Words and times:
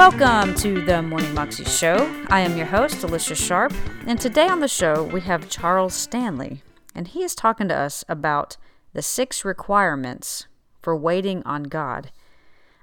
Welcome 0.00 0.54
to 0.54 0.82
the 0.82 1.02
Morning 1.02 1.34
Moxie 1.34 1.66
Show. 1.66 2.10
I 2.30 2.40
am 2.40 2.56
your 2.56 2.64
host, 2.64 3.04
Alicia 3.04 3.34
Sharp, 3.34 3.74
and 4.06 4.18
today 4.18 4.48
on 4.48 4.60
the 4.60 4.66
show 4.66 5.02
we 5.04 5.20
have 5.20 5.50
Charles 5.50 5.92
Stanley, 5.92 6.62
and 6.94 7.06
he 7.06 7.22
is 7.22 7.34
talking 7.34 7.68
to 7.68 7.76
us 7.76 8.02
about 8.08 8.56
the 8.94 9.02
six 9.02 9.44
requirements 9.44 10.46
for 10.80 10.96
waiting 10.96 11.42
on 11.42 11.64
God. 11.64 12.12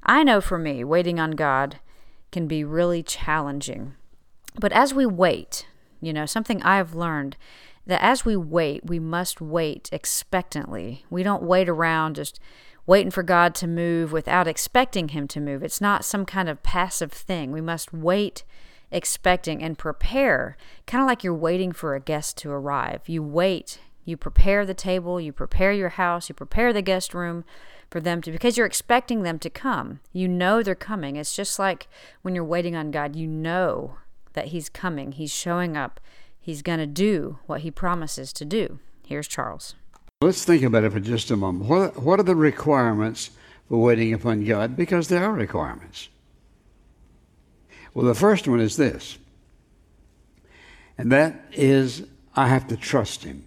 I 0.03 0.21
know 0.23 0.39
for 0.39 0.59
me, 0.59 0.83
waiting 0.83 1.19
on 1.19 1.31
God 1.31 1.79
can 2.31 2.45
be 2.45 2.63
really 2.63 3.01
challenging. 3.01 3.95
But 4.59 4.71
as 4.71 4.93
we 4.93 5.07
wait, 5.07 5.65
you 5.99 6.13
know, 6.13 6.27
something 6.27 6.61
I 6.61 6.77
have 6.77 6.93
learned 6.93 7.35
that 7.87 8.03
as 8.03 8.25
we 8.25 8.35
wait, 8.35 8.85
we 8.85 8.99
must 8.99 9.41
wait 9.41 9.89
expectantly. 9.91 11.05
We 11.09 11.23
don't 11.23 11.43
wait 11.43 11.67
around 11.67 12.15
just 12.15 12.39
waiting 12.85 13.11
for 13.11 13.23
God 13.23 13.55
to 13.55 13.67
move 13.67 14.11
without 14.11 14.47
expecting 14.47 15.09
Him 15.09 15.27
to 15.29 15.41
move. 15.41 15.63
It's 15.63 15.81
not 15.81 16.05
some 16.05 16.25
kind 16.25 16.47
of 16.47 16.63
passive 16.63 17.11
thing. 17.11 17.51
We 17.51 17.61
must 17.61 17.93
wait 17.93 18.43
expecting 18.91 19.61
and 19.61 19.77
prepare, 19.77 20.55
kind 20.85 21.01
of 21.01 21.07
like 21.07 21.23
you're 21.23 21.33
waiting 21.33 21.71
for 21.71 21.95
a 21.95 21.99
guest 21.99 22.37
to 22.37 22.51
arrive. 22.51 23.01
You 23.07 23.21
wait, 23.21 23.79
you 24.05 24.15
prepare 24.15 24.65
the 24.65 24.73
table, 24.73 25.19
you 25.19 25.33
prepare 25.33 25.73
your 25.73 25.89
house, 25.89 26.29
you 26.29 26.35
prepare 26.35 26.71
the 26.71 26.81
guest 26.81 27.13
room 27.13 27.43
for 27.89 27.99
them 27.99 28.21
to, 28.21 28.31
because 28.31 28.57
you're 28.57 28.65
expecting 28.65 29.23
them 29.23 29.39
to 29.39 29.49
come. 29.49 29.99
You 30.13 30.27
know 30.27 30.63
they're 30.63 30.75
coming. 30.75 31.17
It's 31.17 31.35
just 31.35 31.59
like 31.59 31.87
when 32.21 32.35
you're 32.35 32.43
waiting 32.43 32.75
on 32.75 32.91
God, 32.91 33.15
you 33.15 33.27
know 33.27 33.97
that 34.33 34.47
He's 34.47 34.69
coming, 34.69 35.13
He's 35.13 35.33
showing 35.33 35.75
up, 35.75 35.99
He's 36.47 36.61
going 36.61 36.79
to 36.79 36.87
do 36.87 37.39
what 37.45 37.59
He 37.59 37.71
promises 37.71 38.31
to 38.31 38.45
do. 38.45 38.79
Here's 39.05 39.27
Charles. 39.27 39.75
Let's 40.21 40.45
think 40.45 40.63
about 40.63 40.85
it 40.85 40.93
for 40.93 41.01
just 41.01 41.29
a 41.29 41.35
moment. 41.35 41.69
What, 41.69 42.01
what 42.01 42.21
are 42.21 42.23
the 42.23 42.37
requirements 42.37 43.31
for 43.67 43.81
waiting 43.81 44.13
upon 44.13 44.45
God? 44.45 44.77
Because 44.77 45.09
there 45.09 45.25
are 45.25 45.33
requirements. 45.33 46.07
Well, 47.93 48.05
the 48.05 48.15
first 48.15 48.47
one 48.47 48.61
is 48.61 48.77
this, 48.77 49.17
and 50.97 51.11
that 51.11 51.37
is 51.51 52.03
I 52.33 52.47
have 52.47 52.69
to 52.69 52.77
trust 52.77 53.25
Him. 53.25 53.43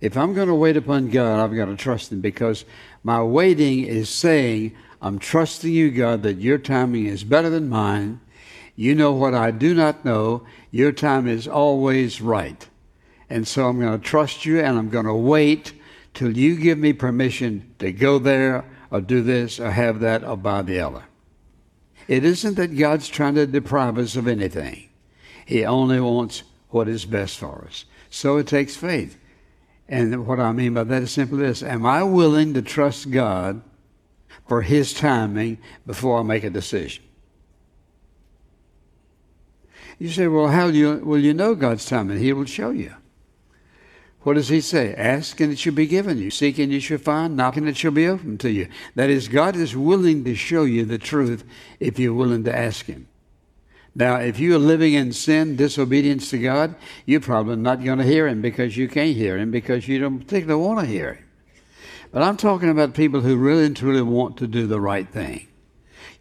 If 0.00 0.16
I'm 0.16 0.32
going 0.32 0.46
to 0.46 0.54
wait 0.54 0.76
upon 0.76 1.10
God, 1.10 1.42
I've 1.42 1.56
got 1.56 1.64
to 1.64 1.76
trust 1.76 2.12
Him 2.12 2.20
because 2.20 2.64
my 3.02 3.20
waiting 3.20 3.84
is 3.84 4.08
saying, 4.08 4.76
I'm 5.00 5.18
trusting 5.18 5.72
you, 5.72 5.90
God, 5.90 6.22
that 6.22 6.36
your 6.36 6.58
timing 6.58 7.06
is 7.06 7.24
better 7.24 7.50
than 7.50 7.68
mine. 7.68 8.20
You 8.74 8.94
know 8.94 9.12
what 9.12 9.34
I 9.34 9.50
do 9.50 9.74
not 9.74 10.04
know. 10.04 10.46
Your 10.70 10.92
time 10.92 11.28
is 11.28 11.46
always 11.46 12.20
right. 12.20 12.68
And 13.28 13.46
so 13.46 13.68
I'm 13.68 13.80
going 13.80 13.98
to 13.98 14.04
trust 14.04 14.44
you 14.44 14.60
and 14.60 14.78
I'm 14.78 14.90
going 14.90 15.06
to 15.06 15.14
wait 15.14 15.72
till 16.14 16.36
you 16.36 16.56
give 16.56 16.78
me 16.78 16.92
permission 16.92 17.74
to 17.78 17.92
go 17.92 18.18
there 18.18 18.64
or 18.90 19.00
do 19.00 19.22
this 19.22 19.58
or 19.58 19.70
have 19.70 20.00
that 20.00 20.24
or 20.24 20.36
buy 20.36 20.62
the 20.62 20.80
other. 20.80 21.04
It 22.08 22.24
isn't 22.24 22.56
that 22.56 22.76
God's 22.76 23.08
trying 23.08 23.36
to 23.36 23.46
deprive 23.46 23.98
us 23.98 24.16
of 24.16 24.26
anything. 24.26 24.88
He 25.46 25.64
only 25.64 26.00
wants 26.00 26.42
what 26.68 26.88
is 26.88 27.04
best 27.04 27.38
for 27.38 27.64
us. 27.66 27.84
So 28.10 28.36
it 28.36 28.46
takes 28.46 28.76
faith. 28.76 29.18
And 29.88 30.26
what 30.26 30.40
I 30.40 30.52
mean 30.52 30.74
by 30.74 30.84
that 30.84 31.02
is 31.02 31.10
simply 31.10 31.38
this 31.38 31.62
Am 31.62 31.84
I 31.84 32.02
willing 32.02 32.54
to 32.54 32.62
trust 32.62 33.10
God 33.10 33.62
for 34.46 34.62
His 34.62 34.94
timing 34.94 35.58
before 35.86 36.20
I 36.20 36.22
make 36.22 36.44
a 36.44 36.50
decision? 36.50 37.04
You 39.98 40.08
say, 40.08 40.26
well, 40.26 40.48
how 40.48 40.70
do 40.70 40.76
you, 40.76 40.96
will 41.04 41.20
you 41.20 41.34
know 41.34 41.54
God's 41.54 41.84
timing? 41.84 42.18
He 42.18 42.32
will 42.32 42.44
show 42.44 42.70
you. 42.70 42.94
What 44.22 44.34
does 44.34 44.48
he 44.48 44.60
say? 44.60 44.94
Ask 44.94 45.40
and 45.40 45.52
it 45.52 45.58
shall 45.58 45.72
be 45.72 45.86
given 45.86 46.18
you. 46.18 46.30
Seek 46.30 46.58
and 46.58 46.72
you 46.72 46.78
shall 46.78 46.98
find. 46.98 47.36
Knock 47.36 47.56
and 47.56 47.68
it 47.68 47.76
shall 47.76 47.90
be 47.90 48.06
opened 48.06 48.40
to 48.40 48.50
you. 48.50 48.68
That 48.94 49.10
is, 49.10 49.26
God 49.28 49.56
is 49.56 49.76
willing 49.76 50.22
to 50.24 50.34
show 50.34 50.62
you 50.64 50.84
the 50.84 50.98
truth 50.98 51.44
if 51.80 51.98
you're 51.98 52.14
willing 52.14 52.44
to 52.44 52.56
ask 52.56 52.86
him. 52.86 53.08
Now, 53.94 54.16
if 54.16 54.38
you 54.38 54.54
are 54.54 54.58
living 54.58 54.94
in 54.94 55.12
sin, 55.12 55.56
disobedience 55.56 56.30
to 56.30 56.38
God, 56.38 56.76
you're 57.04 57.20
probably 57.20 57.56
not 57.56 57.84
going 57.84 57.98
to 57.98 58.04
hear 58.04 58.26
him 58.26 58.40
because 58.40 58.76
you 58.76 58.88
can't 58.88 59.16
hear 59.16 59.36
him 59.36 59.50
because 59.50 59.86
you 59.86 59.98
don't 59.98 60.20
particularly 60.20 60.64
want 60.64 60.80
to 60.80 60.86
hear 60.86 61.14
him. 61.14 61.24
But 62.10 62.22
I'm 62.22 62.36
talking 62.36 62.70
about 62.70 62.94
people 62.94 63.20
who 63.20 63.36
really 63.36 63.66
and 63.66 63.76
truly 63.76 64.02
want 64.02 64.36
to 64.38 64.46
do 64.46 64.66
the 64.66 64.80
right 64.80 65.08
thing. 65.08 65.48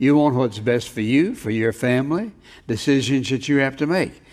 You 0.01 0.15
want 0.15 0.33
what's 0.33 0.57
best 0.57 0.89
for 0.89 1.01
you, 1.01 1.35
for 1.35 1.51
your 1.51 1.71
family, 1.71 2.31
decisions 2.65 3.29
that 3.29 3.47
you 3.47 3.57
have 3.57 3.77
to 3.77 3.85
make. 3.85 4.23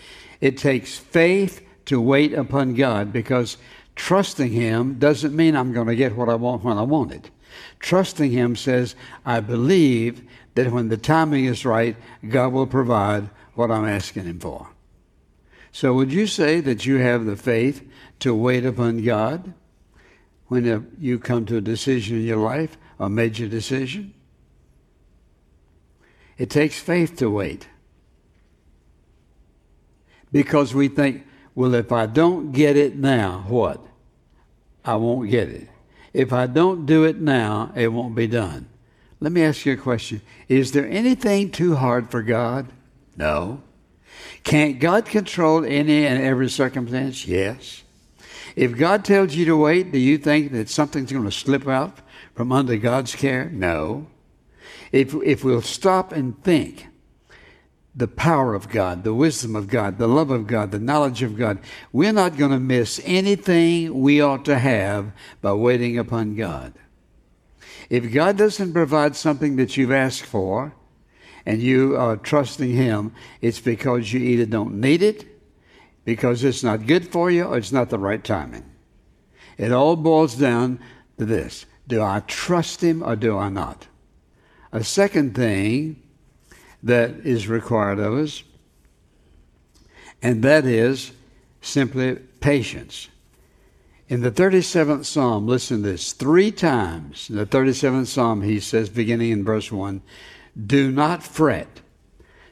It 0.41 0.57
takes 0.57 0.97
faith 0.97 1.63
to 1.85 2.01
wait 2.01 2.33
upon 2.33 2.73
God 2.73 3.13
because 3.13 3.57
trusting 3.95 4.51
Him 4.51 4.97
doesn't 4.97 5.35
mean 5.35 5.55
I'm 5.55 5.71
going 5.71 5.85
to 5.85 5.95
get 5.95 6.15
what 6.15 6.27
I 6.27 6.33
want 6.33 6.63
when 6.63 6.79
I 6.79 6.81
want 6.81 7.11
it. 7.11 7.29
Trusting 7.77 8.31
Him 8.31 8.55
says, 8.55 8.95
I 9.27 9.41
believe 9.41 10.23
that 10.55 10.71
when 10.71 10.89
the 10.89 10.97
timing 10.97 11.45
is 11.45 11.63
right, 11.63 11.95
God 12.27 12.51
will 12.51 12.65
provide 12.65 13.29
what 13.53 13.69
I'm 13.69 13.85
asking 13.85 14.23
Him 14.23 14.39
for. 14.39 14.69
So, 15.71 15.93
would 15.93 16.11
you 16.11 16.25
say 16.25 16.61
that 16.61 16.87
you 16.87 16.95
have 16.95 17.25
the 17.25 17.37
faith 17.37 17.87
to 18.21 18.33
wait 18.33 18.65
upon 18.65 19.03
God 19.03 19.53
when 20.47 20.67
uh, 20.67 20.81
you 20.97 21.19
come 21.19 21.45
to 21.45 21.57
a 21.57 21.61
decision 21.61 22.17
in 22.17 22.23
your 22.23 22.37
life, 22.37 22.75
a 22.97 23.07
major 23.07 23.47
decision? 23.47 24.15
It 26.39 26.49
takes 26.49 26.79
faith 26.79 27.17
to 27.17 27.29
wait. 27.29 27.67
Because 30.31 30.73
we 30.73 30.87
think, 30.87 31.27
well, 31.53 31.75
if 31.75 31.91
I 31.91 32.05
don't 32.05 32.53
get 32.53 32.77
it 32.77 32.95
now, 32.95 33.43
what? 33.47 33.85
I 34.85 34.95
won't 34.95 35.29
get 35.29 35.49
it. 35.49 35.67
If 36.13 36.31
I 36.31 36.47
don't 36.47 36.85
do 36.85 37.03
it 37.03 37.19
now, 37.19 37.71
it 37.75 37.89
won't 37.89 38.15
be 38.15 38.25
done. 38.25 38.69
Let 39.19 39.33
me 39.33 39.43
ask 39.43 39.65
you 39.65 39.73
a 39.73 39.77
question. 39.77 40.21
Is 40.47 40.71
there 40.71 40.87
anything 40.87 41.51
too 41.51 41.75
hard 41.75 42.09
for 42.09 42.23
God? 42.23 42.67
No. 43.17 43.61
Can't 44.43 44.79
God 44.79 45.05
control 45.05 45.65
any 45.65 46.07
and 46.07 46.23
every 46.23 46.49
circumstance? 46.49 47.27
Yes. 47.27 47.83
If 48.55 48.77
God 48.77 49.03
tells 49.03 49.35
you 49.35 49.43
to 49.45 49.57
wait, 49.57 49.91
do 49.91 49.99
you 49.99 50.17
think 50.17 50.53
that 50.53 50.69
something's 50.69 51.11
going 51.11 51.25
to 51.25 51.31
slip 51.31 51.67
out 51.67 51.99
from 52.33 52.53
under 52.53 52.77
God's 52.77 53.13
care? 53.13 53.49
No. 53.49 54.07
If, 54.91 55.13
if 55.23 55.43
we'll 55.43 55.61
stop 55.61 56.11
and 56.11 56.41
think 56.43 56.89
the 57.95 58.07
power 58.07 58.55
of 58.55 58.69
God, 58.69 59.03
the 59.03 59.13
wisdom 59.13 59.55
of 59.55 59.67
God, 59.67 59.97
the 59.97 60.07
love 60.07 60.31
of 60.31 60.47
God, 60.47 60.71
the 60.71 60.79
knowledge 60.79 61.21
of 61.21 61.37
God. 61.37 61.59
We're 61.91 62.13
not 62.13 62.37
going 62.37 62.51
to 62.51 62.59
miss 62.59 63.01
anything 63.03 63.99
we 63.99 64.21
ought 64.21 64.45
to 64.45 64.57
have 64.57 65.11
by 65.41 65.53
waiting 65.53 65.97
upon 65.97 66.35
God. 66.35 66.73
If 67.89 68.13
God 68.13 68.37
doesn't 68.37 68.73
provide 68.73 69.15
something 69.15 69.55
that 69.57 69.75
you've 69.75 69.91
asked 69.91 70.23
for 70.25 70.73
and 71.45 71.61
you 71.61 71.97
are 71.97 72.15
trusting 72.15 72.71
Him, 72.71 73.13
it's 73.41 73.59
because 73.59 74.13
you 74.13 74.19
either 74.19 74.45
don't 74.45 74.79
need 74.79 75.01
it, 75.01 75.25
because 76.05 76.43
it's 76.43 76.63
not 76.63 76.85
good 76.85 77.07
for 77.07 77.31
you, 77.31 77.45
or 77.45 77.57
it's 77.57 77.71
not 77.71 77.89
the 77.89 77.99
right 77.99 78.23
timing. 78.23 78.63
It 79.57 79.71
all 79.71 79.95
boils 79.95 80.35
down 80.35 80.79
to 81.17 81.25
this 81.25 81.65
Do 81.87 82.01
I 82.01 82.21
trust 82.21 82.81
Him 82.81 83.03
or 83.03 83.15
do 83.15 83.37
I 83.37 83.49
not? 83.49 83.87
A 84.71 84.83
second 84.83 85.35
thing 85.35 86.01
that 86.83 87.11
is 87.25 87.47
required 87.47 87.99
of 87.99 88.13
us, 88.13 88.43
and 90.21 90.43
that 90.43 90.65
is 90.65 91.11
simply 91.61 92.15
patience. 92.39 93.07
In 94.07 94.21
the 94.21 94.31
37th 94.31 95.05
Psalm, 95.05 95.47
listen 95.47 95.83
to 95.83 95.89
this. 95.89 96.13
Three 96.13 96.51
times 96.51 97.29
in 97.29 97.35
the 97.35 97.45
37th 97.45 98.07
Psalm, 98.07 98.41
he 98.41 98.59
says, 98.59 98.89
beginning 98.89 99.31
in 99.31 99.43
verse 99.43 99.71
1, 99.71 100.01
do 100.65 100.91
not 100.91 101.23
fret. 101.23 101.81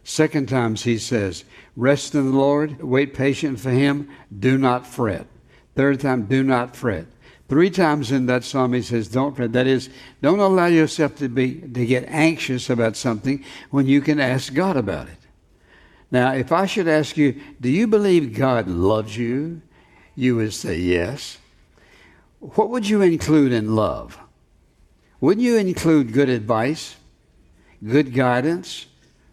Second 0.03 0.47
times 0.47 0.83
he 0.83 0.97
says, 0.97 1.43
rest 1.75 2.15
in 2.15 2.31
the 2.31 2.37
Lord, 2.37 2.81
wait 2.81 3.13
patient 3.13 3.59
for 3.59 3.71
him, 3.71 4.09
do 4.37 4.57
not 4.57 4.87
fret. 4.87 5.27
Third 5.75 5.99
time, 5.99 6.25
do 6.25 6.43
not 6.43 6.75
fret. 6.75 7.05
Three 7.49 7.69
times 7.69 8.11
in 8.11 8.25
that 8.25 8.43
psalm 8.43 8.73
he 8.73 8.81
says, 8.81 9.07
Don't 9.07 9.35
fret. 9.35 9.53
That 9.53 9.67
is, 9.67 9.89
don't 10.21 10.39
allow 10.39 10.65
yourself 10.65 11.15
to 11.17 11.29
be 11.29 11.55
to 11.55 11.85
get 11.85 12.03
anxious 12.07 12.69
about 12.69 12.97
something 12.97 13.43
when 13.71 13.85
you 13.85 14.01
can 14.01 14.19
ask 14.19 14.53
God 14.53 14.75
about 14.75 15.07
it. 15.07 15.17
Now, 16.11 16.33
if 16.33 16.51
I 16.51 16.65
should 16.65 16.87
ask 16.87 17.17
you, 17.17 17.39
do 17.59 17.69
you 17.69 17.87
believe 17.87 18.37
God 18.37 18.67
loves 18.67 19.17
you? 19.17 19.61
You 20.15 20.35
would 20.37 20.53
say 20.53 20.77
yes. 20.77 21.37
What 22.39 22.69
would 22.69 22.87
you 22.87 23.01
include 23.01 23.51
in 23.51 23.75
love? 23.75 24.17
Wouldn't 25.19 25.45
you 25.45 25.57
include 25.57 26.13
good 26.13 26.29
advice, 26.29 26.95
good 27.83 28.13
guidance, 28.13 28.85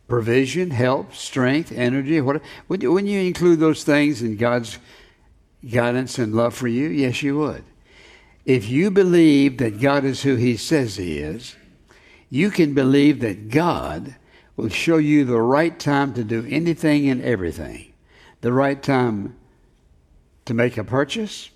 provision, 0.09 0.71
help, 0.71 1.15
strength, 1.15 1.71
energy? 1.73 2.21
What, 2.21 2.43
wouldn't 2.69 3.07
you 3.07 3.21
include 3.21 3.61
those 3.61 3.85
things 3.85 4.23
in 4.23 4.37
God's 4.37 4.79
guidance 5.69 6.19
and 6.19 6.35
love 6.35 6.55
for 6.55 6.69
you? 6.69 6.89
Yes, 6.89 7.23
you 7.23 7.39
would. 7.39 7.65
If 8.45 8.69
you 8.69 8.91
believe 8.91 9.59
that 9.59 9.81
God 9.81 10.05
is 10.05 10.23
who 10.23 10.37
He 10.37 10.57
says 10.57 10.97
He 10.97 11.19
is, 11.19 11.57
you 12.29 12.51
can 12.51 12.75
believe 12.75 13.21
that 13.21 13.49
God 13.49 14.17
will 14.57 14.69
show 14.69 14.99
you 14.99 15.25
the 15.25 15.41
right 15.41 15.79
time 15.79 16.15
to 16.15 16.25
do 16.25 16.47
anything 16.49 17.09
and 17.09 17.23
everything. 17.23 17.93
The 18.43 18.53
right 18.53 18.83
time 18.83 19.37
to 20.45 20.53
make 20.53 20.77
a 20.77 20.85
purchase, 20.85 21.51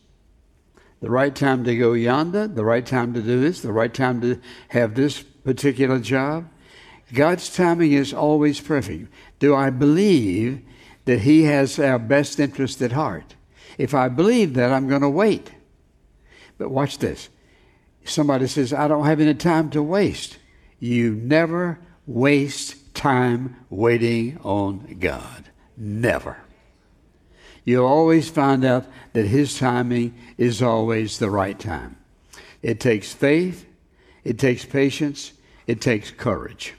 the 1.01 1.11
right 1.11 1.35
time 1.35 1.63
to 1.65 1.77
go 1.77 1.93
yonder, 1.93 2.49
the 2.49 2.65
right 2.65 2.85
time 2.85 3.13
to 3.15 3.21
do 3.21 3.41
this, 3.41 3.61
the 3.61 3.73
right 3.73 3.93
time 3.93 4.21
to 4.23 4.41
have 4.69 4.95
this 4.95 5.23
particular 5.23 6.01
job. 6.01 6.49
God's 7.13 7.55
timing 7.55 7.93
is 7.93 8.13
always 8.15 8.61
perfect. 8.61 9.13
Do 9.39 9.55
I 9.55 9.71
believe 9.71 10.63
that 11.05 11.21
He 11.21 11.45
has 11.45 11.79
our 11.79 11.99
best 11.99 12.41
interest 12.41 12.81
at 12.83 12.93
heart? 12.93 13.35
If 13.77 13.95
I 13.95 14.09
believe 14.09 14.55
that, 14.55 14.73
I'm 14.73 14.89
going 14.89 15.03
to 15.03 15.09
wait. 15.09 15.53
But 16.59 16.71
watch 16.71 16.99
this. 16.99 17.29
Somebody 18.05 18.47
says, 18.47 18.73
I 18.73 18.89
don't 18.89 19.07
have 19.07 19.21
any 19.21 19.35
time 19.35 19.71
to 19.71 19.83
waste. 19.83 20.39
You 20.81 21.15
never 21.15 21.79
waste 22.07 22.95
time 22.95 23.57
waiting 23.71 24.39
on 24.43 24.97
God. 24.99 25.51
Never. 25.77 26.39
You'll 27.65 27.87
always 27.87 28.29
find 28.29 28.65
out 28.65 28.87
that 29.13 29.27
His 29.27 29.59
timing 29.59 30.15
is 30.37 30.63
always 30.63 31.19
the 31.19 31.31
right 31.31 31.59
time. 31.59 31.97
It 32.63 32.81
takes 32.81 33.13
faith, 33.13 33.67
it 34.25 34.39
takes 34.39 34.65
patience, 34.65 35.33
it 35.67 35.81
takes 35.81 36.11
courage. 36.11 36.75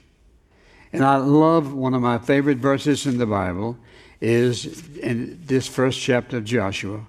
And 0.92 1.04
I 1.04 1.16
love 1.16 1.72
one 1.72 1.94
of 1.94 2.02
my 2.02 2.18
favorite 2.18 2.58
verses 2.58 3.06
in 3.06 3.18
the 3.18 3.26
Bible 3.26 3.78
is 4.20 4.88
in 4.96 5.40
this 5.46 5.66
first 5.66 6.00
chapter 6.00 6.38
of 6.38 6.44
Joshua. 6.44 7.06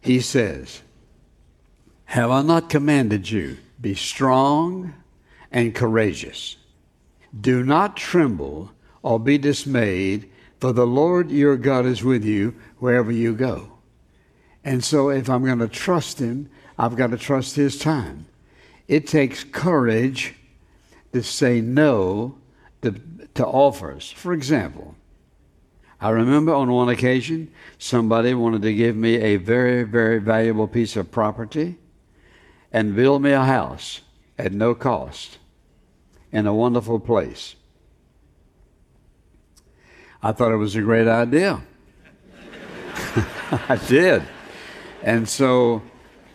He 0.00 0.20
says, 0.20 0.82
Have 2.06 2.30
I 2.30 2.42
not 2.42 2.70
commanded 2.70 3.30
you, 3.30 3.58
be 3.80 3.94
strong 3.94 4.94
and 5.50 5.74
courageous? 5.74 6.56
Do 7.38 7.64
not 7.64 7.96
tremble 7.96 8.70
or 9.02 9.18
be 9.18 9.38
dismayed, 9.38 10.30
for 10.60 10.72
the 10.72 10.86
Lord 10.86 11.30
your 11.30 11.56
God 11.56 11.84
is 11.84 12.04
with 12.04 12.24
you 12.24 12.54
wherever 12.78 13.10
you 13.10 13.34
go. 13.34 13.72
And 14.64 14.82
so, 14.82 15.10
if 15.10 15.28
I'm 15.28 15.44
going 15.44 15.58
to 15.58 15.68
trust 15.68 16.20
Him, 16.20 16.48
I've 16.78 16.96
got 16.96 17.10
to 17.10 17.16
trust 17.16 17.56
His 17.56 17.78
time. 17.78 18.26
It 18.88 19.06
takes 19.06 19.44
courage 19.44 20.34
to 21.12 21.22
say 21.22 21.60
no 21.60 22.38
to, 22.82 22.94
to 23.34 23.46
offers. 23.46 24.10
For 24.12 24.32
example, 24.32 24.94
I 26.00 26.10
remember 26.10 26.54
on 26.54 26.70
one 26.70 26.88
occasion 26.88 27.50
somebody 27.78 28.32
wanted 28.32 28.62
to 28.62 28.74
give 28.74 28.96
me 28.96 29.16
a 29.16 29.36
very, 29.36 29.82
very 29.82 30.18
valuable 30.18 30.68
piece 30.68 30.96
of 30.96 31.10
property 31.10 31.78
and 32.76 32.94
build 32.94 33.22
me 33.22 33.30
a 33.32 33.42
house 33.42 34.02
at 34.38 34.52
no 34.52 34.74
cost 34.74 35.38
in 36.30 36.46
a 36.46 36.52
wonderful 36.52 37.00
place. 37.00 37.54
I 40.22 40.32
thought 40.32 40.52
it 40.52 40.56
was 40.56 40.76
a 40.76 40.82
great 40.82 41.08
idea. 41.08 41.62
I 43.70 43.80
did. 43.88 44.24
And 45.02 45.26
so 45.26 45.80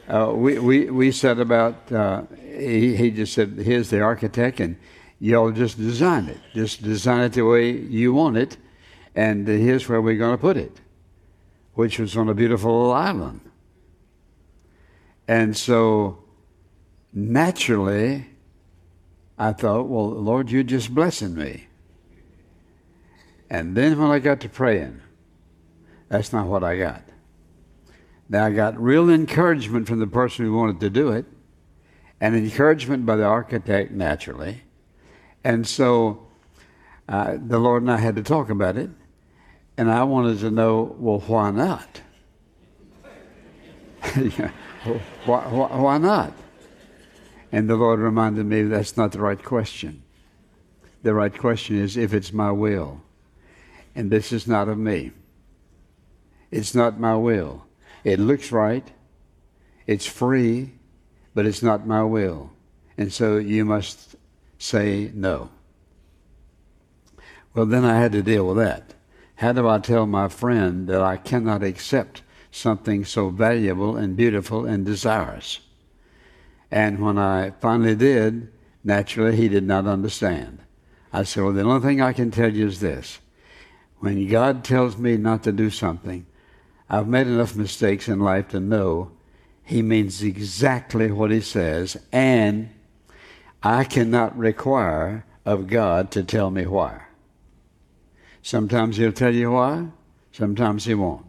uh, 0.08 0.32
we, 0.34 0.58
we, 0.58 0.90
we 0.90 1.12
set 1.12 1.38
about, 1.38 1.92
uh, 1.92 2.24
he, 2.44 2.96
he 2.96 3.12
just 3.12 3.34
said, 3.34 3.60
here's 3.64 3.92
the 3.92 4.02
architect, 4.02 4.60
and 4.60 4.78
y'all 5.20 5.52
just 5.52 5.78
design 5.78 6.28
it. 6.28 6.40
Just 6.56 6.82
design 6.82 7.22
it 7.22 7.34
the 7.34 7.44
way 7.44 7.70
you 7.70 8.14
want 8.14 8.38
it, 8.38 8.58
and 9.14 9.48
here's 9.48 9.88
where 9.88 10.02
we're 10.02 10.18
going 10.18 10.36
to 10.36 10.42
put 10.42 10.58
it, 10.58 10.82
which 11.76 12.00
was 12.00 12.18
on 12.18 12.30
a 12.30 12.34
beautiful 12.34 12.76
little 12.80 12.94
island. 12.94 13.42
And 15.28 15.56
so 15.56 16.21
naturally, 17.14 18.28
I 19.38 19.54
thought, 19.54 19.88
well, 19.88 20.10
Lord, 20.10 20.52
you're 20.52 20.64
just 20.64 20.94
blessing 20.94 21.36
me. 21.36 21.68
And 23.50 23.76
then 23.76 24.00
when 24.00 24.12
I 24.12 24.20
got 24.20 24.40
to 24.42 24.50
praying, 24.50 25.02
that's 26.10 26.32
not 26.32 26.48
what 26.48 26.64
I 26.64 26.78
got. 26.78 27.04
Now, 28.30 28.46
I 28.46 28.52
got 28.52 28.80
real 28.80 29.10
encouragement 29.10 29.88
from 29.88 30.00
the 30.00 30.08
person 30.08 30.46
who 30.46 30.56
wanted 30.56 30.80
to 30.80 30.90
do 30.90 31.10
it, 31.10 31.26
and 32.22 32.36
encouragement 32.36 33.06
by 33.06 33.18
the 33.18 33.26
architect, 33.26 33.92
naturally. 33.92 34.62
And 35.44 35.68
so 35.68 36.28
uh, 37.10 37.38
the 37.46 37.60
Lord 37.60 37.82
and 37.82 37.92
I 37.92 37.98
had 37.98 38.16
to 38.16 38.24
talk 38.24 38.50
about 38.50 38.78
it, 38.78 38.90
and 39.78 39.92
I 39.92 40.04
wanted 40.04 40.40
to 40.40 40.52
know, 40.52 40.96
well, 40.98 41.20
why 41.20 41.52
not? 41.52 42.02
why, 45.26 45.40
why, 45.50 45.76
why 45.76 45.98
not? 45.98 46.34
And 47.52 47.70
the 47.70 47.76
Lord 47.76 48.00
reminded 48.00 48.46
me 48.46 48.64
that's 48.64 48.96
not 48.96 49.12
the 49.12 49.20
right 49.20 49.44
question. 49.44 50.04
The 51.04 51.14
right 51.14 51.38
question 51.38 51.78
is 51.78 51.98
if 51.98 52.14
it's 52.14 52.32
my 52.32 52.52
will. 52.52 53.02
And 53.96 54.10
this 54.10 54.32
is 54.32 54.48
not 54.48 54.70
of 54.70 54.78
me. 54.78 55.12
It's 56.50 56.76
not 56.76 57.00
my 57.00 57.16
will. 57.16 57.66
It 58.04 58.20
looks 58.20 58.52
right, 58.52 58.90
it's 59.86 60.06
free, 60.06 60.72
but 61.34 61.46
it's 61.46 61.62
not 61.62 61.88
my 61.88 62.04
will. 62.04 62.52
And 62.98 63.12
so 63.12 63.38
you 63.38 63.64
must 63.66 64.16
say 64.58 65.12
no. 65.14 65.50
Well, 67.54 67.66
then 67.66 67.86
I 67.86 68.00
had 68.00 68.12
to 68.14 68.24
deal 68.24 68.48
with 68.48 68.58
that. 68.58 68.94
How 69.36 69.54
do 69.54 69.68
I 69.68 69.80
tell 69.80 70.06
my 70.06 70.28
friend 70.28 70.88
that 70.88 71.02
I 71.02 71.18
cannot 71.18 71.64
accept 71.64 72.22
something 72.52 73.06
so 73.06 73.30
valuable 73.30 73.98
and 73.98 74.16
beautiful 74.16 74.66
and 74.66 74.86
desirous? 74.86 75.60
And 76.72 77.00
when 77.00 77.18
I 77.18 77.52
finally 77.60 77.96
did, 77.96 78.52
naturally, 78.84 79.36
he 79.36 79.50
did 79.50 79.66
not 79.66 79.86
understand. 79.86 80.60
I 81.12 81.24
said, 81.24 81.44
Well, 81.44 81.54
the 81.54 81.64
only 81.64 81.82
thing 81.82 82.02
I 82.02 82.14
can 82.14 82.32
tell 82.32 82.54
you 82.54 82.68
is 82.68 82.80
this 82.80 83.20
when 84.00 84.28
God 84.28 84.64
tells 84.64 84.98
me 84.98 85.18
not 85.18 85.44
to 85.44 85.52
do 85.52 85.70
something, 85.70 86.26
I've 86.90 87.08
made 87.08 87.28
enough 87.28 87.56
mistakes 87.56 88.08
in 88.08 88.20
life 88.20 88.50
to 88.50 88.60
know 88.60 89.12
He 89.64 89.82
means 89.82 90.24
exactly 90.24 91.12
what 91.12 91.30
He 91.30 91.42
says, 91.42 91.98
and 92.12 92.70
I 93.62 93.84
cannot 93.84 94.38
require 94.38 95.26
of 95.46 95.68
God 95.68 96.10
to 96.12 96.24
tell 96.24 96.50
me 96.50 96.66
why. 96.66 97.02
Sometimes 98.42 98.98
He'll 98.98 99.12
tell 99.12 99.36
you 99.36 99.52
why, 99.52 99.88
sometimes 100.32 100.86
He 100.86 100.96
won't. 100.96 101.26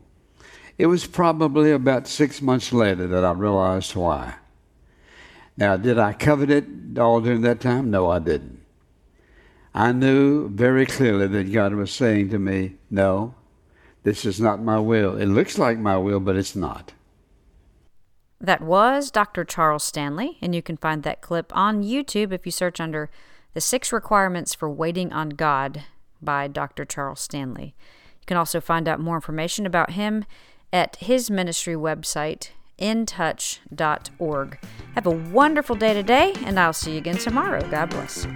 It 0.79 0.87
was 0.87 1.07
probably 1.07 1.73
about 1.73 2.09
six 2.09 2.41
months 2.41 2.73
later 2.73 3.07
that 3.09 3.25
I 3.25 3.33
realized 3.33 3.95
why. 3.95 4.37
Now, 5.57 5.77
did 5.77 5.99
I 5.99 6.13
covet 6.13 6.51
it 6.51 6.99
all 6.99 7.21
during 7.21 7.43
that 7.43 7.61
time? 7.61 7.91
No, 7.91 8.11
I 8.11 8.19
didn't. 8.19 8.61
I 9.75 9.93
knew 9.93 10.49
very 10.49 10.87
clearly 10.87 11.27
that 11.29 11.53
God 11.53 11.75
was 11.75 11.91
saying 11.91 12.31
to 12.31 12.39
me, 12.39 12.77
No, 12.91 13.35
this 14.03 14.25
is 14.25 14.41
not 14.41 14.63
my 14.63 14.79
will. 14.79 15.17
It 15.17 15.27
looks 15.27 15.59
like 15.59 15.79
my 15.79 15.97
will, 15.97 16.21
but 16.21 16.37
it's 16.37 16.57
not. 16.57 16.93
That 18.41 18.61
was 18.61 19.11
Dr. 19.11 19.45
Charles 19.45 19.85
Stanley, 19.85 20.37
and 20.43 20.55
you 20.55 20.63
can 20.63 20.77
find 20.77 21.05
that 21.05 21.21
clip 21.21 21.57
on 21.57 21.85
YouTube 21.85 22.33
if 22.33 22.45
you 22.45 22.51
search 22.51 22.81
under 22.81 23.09
The 23.55 23.61
Six 23.61 23.93
Requirements 23.93 24.53
for 24.53 24.69
Waiting 24.69 25.13
on 25.13 25.31
God 25.31 25.85
by 26.21 26.49
Dr. 26.49 26.85
Charles 26.85 27.21
Stanley. 27.21 27.77
You 28.21 28.27
can 28.27 28.37
also 28.37 28.61
find 28.61 28.89
out 28.89 28.99
more 28.99 29.15
information 29.15 29.65
about 29.65 29.93
him 29.93 30.25
at 30.73 30.97
his 30.97 31.31
ministry 31.31 31.75
website, 31.75 32.51
intouch.org. 32.79 34.59
Have 34.95 35.07
a 35.07 35.11
wonderful 35.11 35.77
day 35.77 35.95
today, 35.95 36.35
and 36.45 36.59
I'll 36.59 36.73
see 36.73 36.93
you 36.93 36.99
again 36.99 37.19
tomorrow. 37.19 37.69
God 37.71 37.91
bless. 37.91 38.27